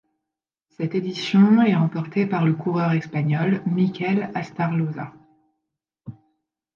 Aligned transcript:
Cette 0.69 0.95
édition 0.95 1.61
est 1.61 1.75
remportée 1.75 2.25
par 2.25 2.43
le 2.43 2.53
coureur 2.53 2.91
espagnol 2.93 3.61
Mikel 3.67 4.31
Astarloza. 4.33 5.13